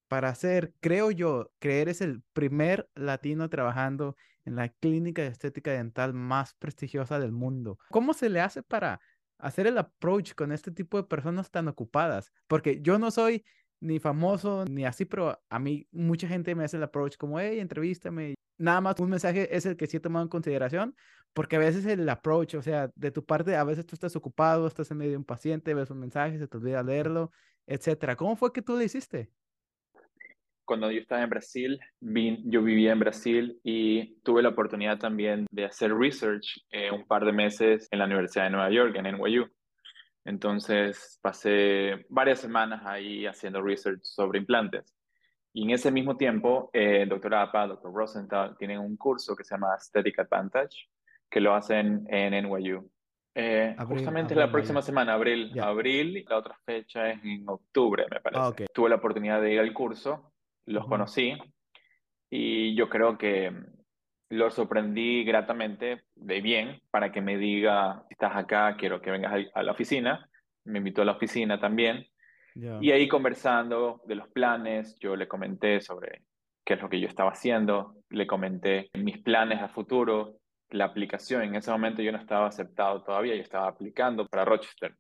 [0.08, 5.72] para hacer, creo yo, que eres el primer latino trabajando en la clínica de estética
[5.72, 7.78] dental más prestigiosa del mundo?
[7.92, 9.00] ¿Cómo se le hace para
[9.38, 12.34] hacer el approach con este tipo de personas tan ocupadas?
[12.48, 13.46] Porque yo no soy
[13.80, 17.60] ni famoso ni así, pero a mí mucha gente me hace el approach como, hey,
[17.60, 18.34] entrevístame.
[18.58, 20.96] Nada más un mensaje es el que sí he tomado en consideración,
[21.34, 24.68] porque a veces el approach, o sea, de tu parte, a veces tú estás ocupado,
[24.68, 27.32] estás en medio impaciente, ves un mensaje, se te olvida leerlo,
[27.66, 28.16] etcétera.
[28.16, 29.32] ¿Cómo fue que tú lo hiciste?
[30.66, 35.66] Cuando yo estaba en Brasil, yo vivía en Brasil y tuve la oportunidad también de
[35.66, 39.50] hacer research eh, un par de meses en la Universidad de Nueva York, en NYU.
[40.26, 44.96] Entonces pasé varias semanas ahí haciendo research sobre implantes.
[45.52, 49.44] Y en ese mismo tiempo, el eh, doctor Apa, doctor Rosenthal, tienen un curso que
[49.44, 50.90] se llama Aesthetic Advantage,
[51.34, 52.88] que lo hacen en NYU.
[53.34, 55.60] Eh, justamente la próxima semana, abril.
[55.60, 58.40] Abril, la otra fecha es en octubre, me parece.
[58.40, 60.32] Ah, Tuve la oportunidad de ir al curso,
[60.68, 61.36] los conocí
[62.30, 63.52] y yo creo que
[64.30, 69.64] los sorprendí gratamente de bien para que me diga, estás acá, quiero que vengas a
[69.64, 70.30] la oficina.
[70.66, 72.06] Me invitó a la oficina también.
[72.54, 76.22] Y ahí conversando de los planes, yo le comenté sobre
[76.64, 80.38] qué es lo que yo estaba haciendo, le comenté mis planes a futuro,
[80.74, 81.44] la aplicación.
[81.44, 84.96] En ese momento yo no estaba aceptado todavía, yo estaba aplicando para Rochester.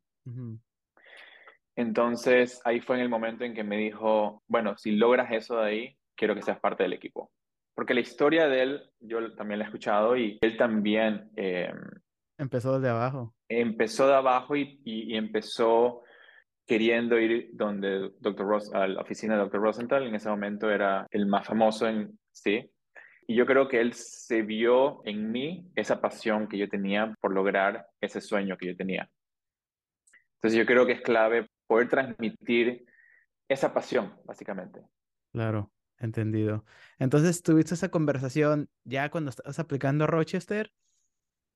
[1.75, 5.65] Entonces ahí fue en el momento en que me dijo, bueno, si logras eso de
[5.65, 7.31] ahí, quiero que seas parte del equipo.
[7.75, 11.31] Porque la historia de él, yo también la he escuchado y él también...
[11.35, 11.79] Em,
[12.37, 13.33] empezó de abajo.
[13.49, 16.03] Empezó de abajo y, y, empezó
[16.67, 18.45] queriendo ir donde Dr.
[18.45, 19.59] Ross, a la oficina de Dr.
[19.59, 22.69] Rosenthal, en ese momento era el más famoso en sí,
[23.27, 27.33] y yo creo que él se vio en mí esa pasión que yo tenía por
[27.33, 29.09] lograr ese sueño que yo tenía.
[30.35, 32.85] Entonces yo creo que es clave poder transmitir
[33.47, 34.81] esa pasión, básicamente.
[35.31, 36.65] Claro, entendido.
[36.99, 40.71] Entonces tuviste esa conversación ya cuando estabas aplicando a Rochester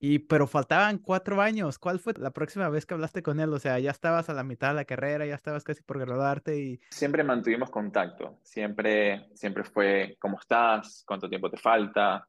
[0.00, 1.78] y, pero faltaban cuatro años.
[1.78, 3.52] ¿Cuál fue la próxima vez que hablaste con él?
[3.52, 6.56] O sea, ya estabas a la mitad de la carrera, ya estabas casi por graduarte
[6.56, 6.80] y...
[6.90, 8.38] Siempre mantuvimos contacto.
[8.42, 11.02] Siempre, siempre fue, ¿cómo estás?
[11.06, 12.28] ¿Cuánto tiempo te falta?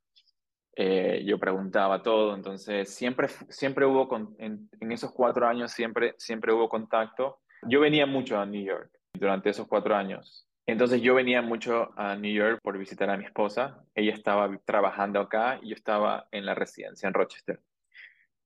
[0.76, 2.34] Eh, yo preguntaba todo.
[2.34, 7.42] Entonces, siempre, siempre hubo, con, en, en, esos cuatro años, siempre, siempre hubo contacto.
[7.68, 10.49] Yo venía mucho a New York durante esos cuatro años.
[10.72, 13.84] Entonces yo venía mucho a New York por visitar a mi esposa.
[13.96, 17.60] Ella estaba trabajando acá y yo estaba en la residencia en Rochester.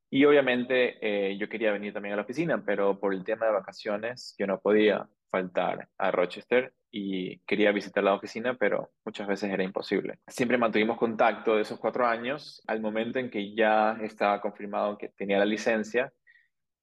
[0.10, 3.52] Y obviamente eh, yo quería venir también a la oficina, pero por el tema de
[3.52, 9.52] vacaciones yo no podía faltar a Rochester y quería visitar la oficina, pero muchas veces
[9.52, 10.20] era imposible.
[10.28, 12.62] Siempre mantuvimos contacto de esos cuatro años.
[12.68, 16.14] Al momento en que ya estaba confirmado que tenía la licencia,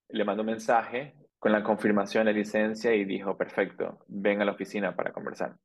[0.08, 4.52] le mandó un mensaje con la confirmación de licencia y dijo, perfecto, ven a la
[4.52, 5.56] oficina para conversar.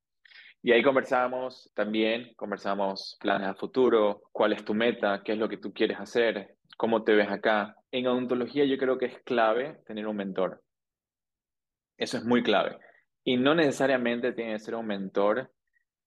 [0.64, 5.50] Y ahí conversamos también, conversamos planes a futuro, cuál es tu meta, qué es lo
[5.50, 7.76] que tú quieres hacer, cómo te ves acá.
[7.92, 10.64] En odontología yo creo que es clave tener un mentor.
[11.98, 12.78] Eso es muy clave.
[13.26, 15.52] Y no necesariamente tiene que ser un mentor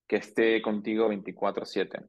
[0.08, 2.06] que esté contigo 24/7.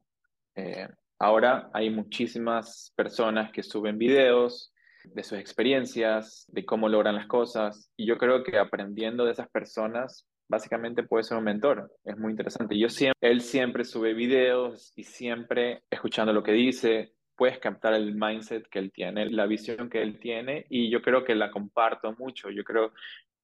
[0.55, 0.87] Eh,
[1.19, 7.91] ahora hay muchísimas personas que suben videos de sus experiencias, de cómo logran las cosas.
[7.97, 11.91] Y yo creo que aprendiendo de esas personas básicamente puede ser un mentor.
[12.03, 12.77] Es muy interesante.
[12.77, 18.15] Yo siempre, él siempre sube videos y siempre escuchando lo que dice, puedes captar el
[18.15, 22.13] mindset que él tiene, la visión que él tiene y yo creo que la comparto
[22.17, 22.49] mucho.
[22.49, 22.91] Yo creo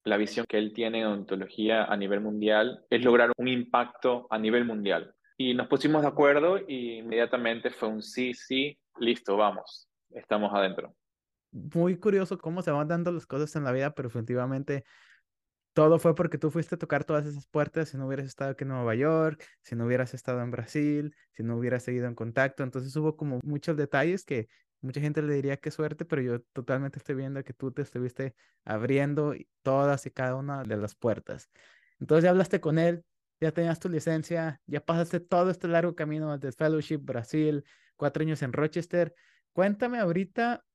[0.04, 4.38] la visión que él tiene en odontología a nivel mundial es lograr un impacto a
[4.38, 5.14] nivel mundial.
[5.38, 10.96] Y nos pusimos de acuerdo y inmediatamente fue un sí, sí, listo, vamos, estamos adentro.
[11.56, 14.84] Muy curioso cómo se van dando las cosas en la vida, pero definitivamente
[15.72, 18.66] todo fue porque tú fuiste a tocar todas esas puertas, si no hubieras estado aquí
[18.66, 22.64] en Nueva York, si no hubieras estado en Brasil, si no hubieras seguido en contacto.
[22.64, 24.50] Entonces hubo como muchos detalles que
[24.82, 28.36] mucha gente le diría qué suerte, pero yo totalmente estoy viendo que tú te estuviste
[28.66, 31.50] abriendo todas y cada una de las puertas.
[32.02, 33.06] Entonces ya hablaste con él,
[33.40, 37.64] ya tenías tu licencia, ya pasaste todo este largo camino de Fellowship Brasil,
[37.96, 39.14] cuatro años en Rochester.
[39.54, 40.66] Cuéntame ahorita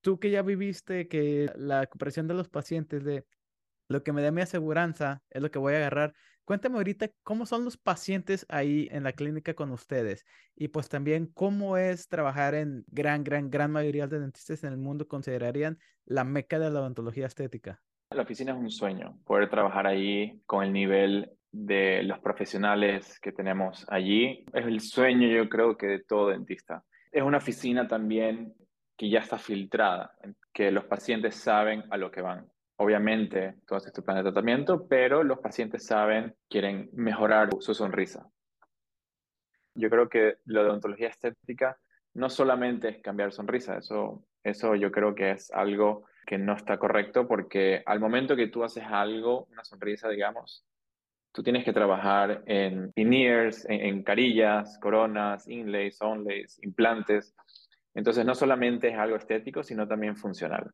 [0.00, 3.24] tú que ya viviste que la cooperación de los pacientes, de
[3.88, 6.14] lo que me dé mi aseguranza es lo que voy a agarrar.
[6.44, 10.24] Cuéntame ahorita cómo son los pacientes ahí en la clínica con ustedes
[10.56, 14.78] y pues también cómo es trabajar en gran, gran, gran mayoría de dentistas en el
[14.78, 17.80] mundo considerarían la meca de la odontología estética.
[18.12, 23.32] La oficina es un sueño, poder trabajar ahí con el nivel de los profesionales que
[23.32, 24.44] tenemos allí.
[24.52, 26.84] Es el sueño yo creo que de todo dentista.
[27.12, 28.54] Es una oficina también
[29.00, 30.14] que ya está filtrada,
[30.52, 32.46] que los pacientes saben a lo que van.
[32.76, 38.28] Obviamente, todo este plan de tratamiento, pero los pacientes saben, quieren mejorar su sonrisa.
[39.74, 41.78] Yo creo que de odontología estética
[42.12, 46.78] no solamente es cambiar sonrisa, eso, eso yo creo que es algo que no está
[46.78, 50.66] correcto porque al momento que tú haces algo, una sonrisa, digamos,
[51.32, 57.34] tú tienes que trabajar en veneers, en, en carillas, coronas, inlays, onlays, implantes.
[57.94, 60.70] Entonces, no solamente es algo estético, sino también funcional.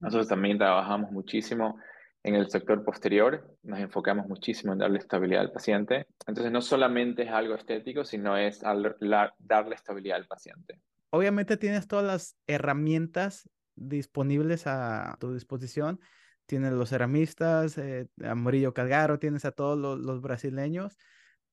[0.00, 1.78] Nosotros también trabajamos muchísimo
[2.22, 6.06] en el sector posterior, nos enfocamos muchísimo en darle estabilidad al paciente.
[6.26, 10.80] Entonces, no solamente es algo estético, sino es darle estabilidad al paciente.
[11.10, 16.00] Obviamente tienes todas las herramientas disponibles a tu disposición.
[16.46, 20.98] Tienes los ceramistas, eh, a Murillo Calgaro, tienes a todos los brasileños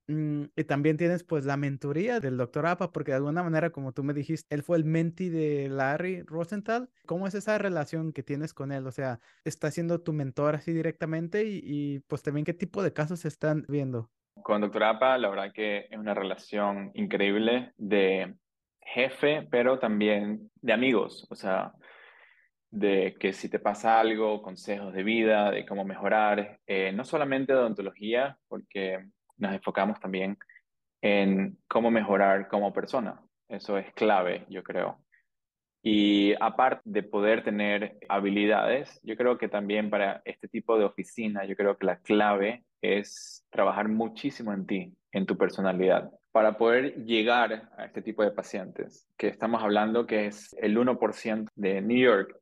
[0.07, 4.03] y también tienes pues la mentoría del doctor Apa, porque de alguna manera, como tú
[4.03, 6.89] me dijiste, él fue el menti de Larry Rosenthal.
[7.05, 8.85] ¿Cómo es esa relación que tienes con él?
[8.85, 11.45] O sea, ¿está siendo tu mentor así directamente?
[11.45, 14.11] Y, y pues también qué tipo de casos se están viendo.
[14.43, 18.35] Con doctor Apa, la verdad que es una relación increíble de
[18.81, 21.25] jefe, pero también de amigos.
[21.31, 21.73] O sea,
[22.69, 27.53] de que si te pasa algo, consejos de vida, de cómo mejorar, eh, no solamente
[27.53, 28.99] de odontología, porque
[29.38, 30.38] nos enfocamos también
[31.02, 33.21] en cómo mejorar como persona.
[33.48, 35.00] Eso es clave, yo creo.
[35.84, 41.45] Y aparte de poder tener habilidades, yo creo que también para este tipo de oficina,
[41.45, 47.06] yo creo que la clave es trabajar muchísimo en ti, en tu personalidad, para poder
[47.06, 52.00] llegar a este tipo de pacientes, que estamos hablando que es el 1% de New
[52.00, 52.36] York.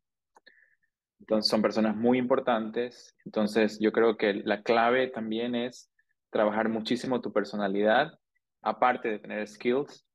[1.20, 3.14] Entonces son personas muy importantes.
[3.26, 5.93] Entonces yo creo que la clave también es
[6.34, 8.20] trabajar muchísimo tu personalidad,
[8.62, 10.06] aparte de tener skills,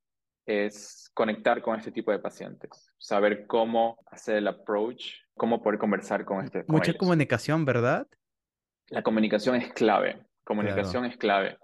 [0.45, 6.25] es conectar con este tipo de pacientes, saber cómo hacer el approach, cómo poder conversar
[6.25, 6.65] con este.
[6.67, 8.07] Mucha comunicación, ¿verdad?
[8.89, 10.25] La comunicación es clave.
[10.43, 11.57] Comunicación es clave.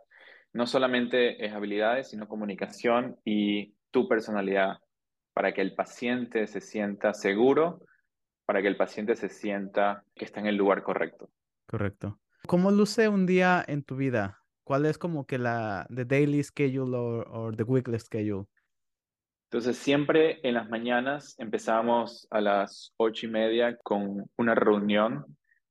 [0.54, 4.78] No solamente es habilidades, sino comunicación y tu personalidad
[5.34, 7.82] para que el paciente se sienta seguro,
[8.46, 11.30] para que el paciente se sienta que está en el lugar correcto.
[11.66, 12.20] Correcto.
[12.46, 14.45] ¿Cómo luce un día en tu vida?
[14.66, 18.48] ¿Cuál es como que la the daily schedule o the weekly schedule?
[19.52, 25.24] Entonces, siempre en las mañanas empezamos a las ocho y media con una reunión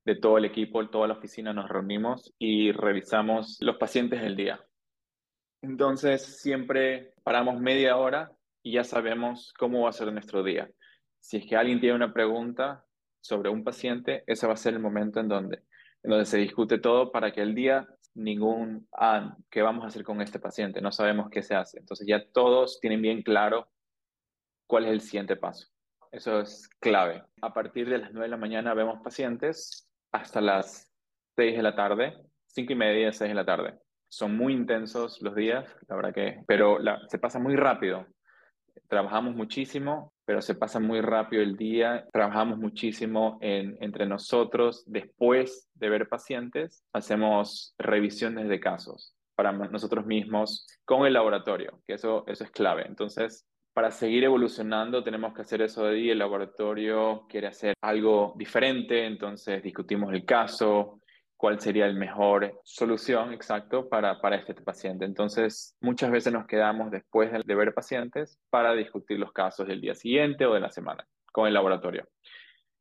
[0.04, 4.64] de todo el equipo, toda la oficina nos reunimos y revisamos los pacientes del día.
[5.60, 8.30] Entonces, siempre paramos media hora
[8.62, 10.70] y ya sabemos cómo va a ser nuestro día.
[11.18, 12.84] Si es que alguien tiene una pregunta
[13.20, 15.62] sobre un paciente, ese va a ser el momento en donde,
[16.04, 20.04] en donde se discute todo para que el día ningún, ah, ¿qué vamos a hacer
[20.04, 20.80] con este paciente?
[20.80, 21.78] No sabemos qué se hace.
[21.78, 23.68] Entonces ya todos tienen bien claro
[24.66, 25.68] cuál es el siguiente paso.
[26.12, 27.24] Eso es clave.
[27.42, 30.90] A partir de las 9 de la mañana vemos pacientes hasta las
[31.36, 32.14] 6 de la tarde,
[32.46, 33.78] 5 y media, 6 de la tarde.
[34.08, 38.06] Son muy intensos los días, la verdad que, pero se pasa muy rápido.
[38.88, 42.06] Trabajamos muchísimo, pero se pasa muy rápido el día.
[42.12, 44.84] Trabajamos muchísimo en, entre nosotros.
[44.86, 51.94] Después de ver pacientes, hacemos revisiones de casos para nosotros mismos con el laboratorio, que
[51.94, 52.84] eso, eso es clave.
[52.86, 56.10] Entonces, para seguir evolucionando tenemos que hacer eso de ahí.
[56.10, 61.00] El laboratorio quiere hacer algo diferente, entonces discutimos el caso,
[61.44, 65.04] cuál sería la mejor solución exacto para, para este paciente.
[65.04, 69.94] Entonces, muchas veces nos quedamos después de, ver pacientes para discutir los casos del día
[69.94, 72.08] siguiente o de la semana con el laboratorio.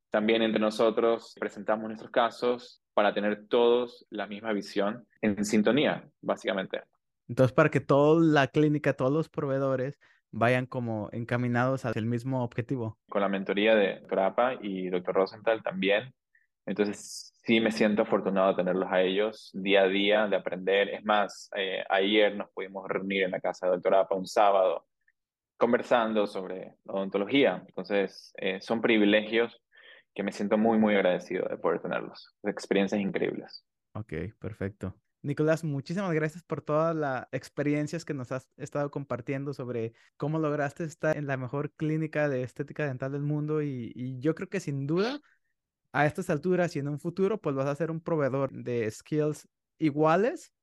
[0.10, 6.84] También entre nosotros presentamos nuestros casos para tener todos la misma visión en sintonía, básicamente.
[7.28, 10.00] Entonces, para que toda la clínica, todos los proveedores
[10.32, 12.98] vayan como encaminados hacia el mismo objetivo.
[13.10, 14.20] Con la mentoría de Dr.
[14.22, 15.14] APA y Dr.
[15.14, 16.14] Rosenthal también.
[16.66, 20.90] Entonces, sí me siento afortunado de tenerlos a ellos día a día, de aprender.
[20.90, 23.96] Es más, eh, ayer nos pudimos reunir en la casa de Dr.
[23.96, 24.86] APA un sábado
[25.58, 27.64] conversando sobre odontología.
[27.68, 29.62] Entonces, eh, son privilegios
[30.14, 32.34] que me siento muy, muy agradecido de poder tenerlos.
[32.44, 33.66] Experiencias increíbles.
[33.94, 34.96] Ok, perfecto.
[35.24, 40.84] Nicolás, muchísimas gracias por todas las experiencias que nos has estado compartiendo sobre cómo lograste
[40.84, 44.86] estar en la mejor clínica de estética dental del mundo y, yo creo que sin
[44.86, 45.22] duda
[45.94, 49.48] a estas alturas y en un futuro pues vas a ser un proveedor de skills
[49.78, 50.54] iguales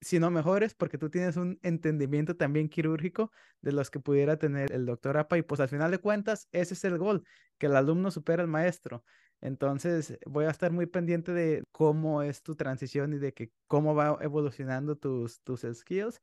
[0.00, 4.86] sino mejores, porque tú tienes un entendimiento también quirúrgico de los que pudiera tener el
[4.86, 5.38] doctor APA.
[5.38, 7.24] Y pues al final de cuentas, ese es el gol,
[7.58, 9.04] que el alumno supera al maestro.
[9.42, 13.94] Entonces, voy a estar muy pendiente de cómo es tu transición y de que cómo
[13.94, 16.20] va evolucionando tus, tus skills.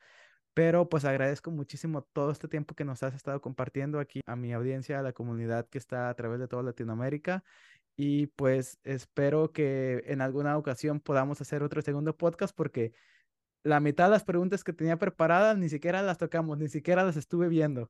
[0.53, 4.53] Pero pues agradezco muchísimo todo este tiempo que nos has estado compartiendo aquí a mi
[4.53, 7.43] audiencia, a la comunidad que está a través de toda Latinoamérica.
[7.99, 12.93] Y pues espero que en alguna ocasión podamos hacer otro segundo podcast porque
[13.63, 17.17] la mitad de las preguntas que tenía preparadas ni siquiera las tocamos, ni siquiera las
[17.17, 17.89] estuve viendo.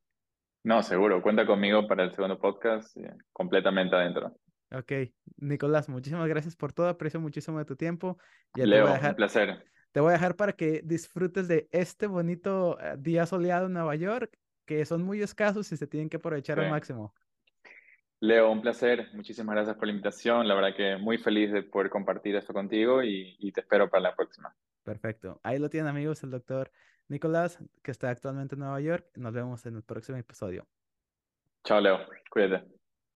[0.64, 4.34] No, seguro, cuenta conmigo para el segundo podcast, eh, completamente adentro.
[4.72, 4.91] Ok,
[5.38, 8.18] Nicolás, muchísimas gracias por todo, aprecio muchísimo de tu tiempo.
[8.55, 9.64] Leo, un placer.
[9.91, 13.95] Te voy a dejar para que disfrutes de este bonito eh, día soleado en Nueva
[13.95, 17.14] York, que son muy escasos y se tienen que aprovechar al máximo.
[18.20, 19.09] Leo, un placer.
[19.13, 20.47] Muchísimas gracias por la invitación.
[20.47, 24.15] La verdad que muy feliz de poder compartir esto contigo y te espero para la
[24.15, 24.55] próxima.
[24.84, 25.39] Perfecto.
[25.43, 26.72] Ahí lo tienen amigos, el doctor
[27.09, 29.05] Nicolás, que está actualmente en Nueva York.
[29.15, 30.65] Nos vemos en el próximo episodio.
[31.63, 31.99] Chao, Leo.
[32.32, 32.65] Cuídate.